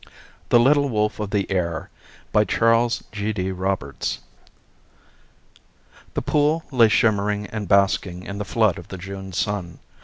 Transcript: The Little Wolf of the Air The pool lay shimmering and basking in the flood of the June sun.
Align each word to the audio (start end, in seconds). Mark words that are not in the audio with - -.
The 0.49 0.59
Little 0.59 0.89
Wolf 0.89 1.19
of 1.19 1.29
the 1.29 1.45
Air 1.51 1.91
The 2.33 3.59
pool 6.25 6.63
lay 6.71 6.87
shimmering 6.89 7.45
and 7.45 7.67
basking 7.67 8.23
in 8.23 8.39
the 8.39 8.43
flood 8.45 8.79
of 8.79 8.87
the 8.87 8.97
June 8.97 9.31
sun. 9.31 9.77